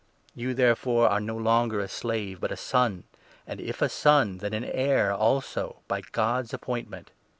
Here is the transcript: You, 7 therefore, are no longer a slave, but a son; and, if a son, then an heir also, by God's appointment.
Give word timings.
You, 0.33 0.47
7 0.49 0.55
therefore, 0.57 1.07
are 1.09 1.19
no 1.19 1.37
longer 1.37 1.79
a 1.79 1.87
slave, 1.87 2.41
but 2.41 2.51
a 2.51 2.57
son; 2.57 3.03
and, 3.45 3.61
if 3.61 3.83
a 3.83 3.87
son, 3.89 4.39
then 4.39 4.51
an 4.55 4.63
heir 4.65 5.13
also, 5.13 5.81
by 5.87 6.01
God's 6.01 6.55
appointment. 6.55 7.11